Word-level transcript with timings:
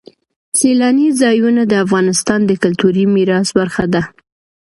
سیلانی 0.59 1.07
ځایونه 1.21 1.61
د 1.67 1.73
افغانستان 1.85 2.39
د 2.45 2.51
کلتوري 2.63 3.03
میراث 3.15 3.49
برخه 3.59 3.85
ده. 3.93 4.01